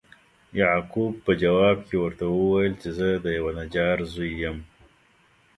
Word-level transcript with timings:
یعقوب 0.61 1.13
په 1.25 1.31
جواب 1.41 1.77
کې 1.87 1.95
ورته 2.03 2.23
وویل 2.29 2.73
چې 2.81 2.89
زه 2.97 3.07
د 3.25 3.27
یوه 3.37 3.51
نجار 3.59 3.97
زوی 4.13 4.31
یم. 4.43 4.57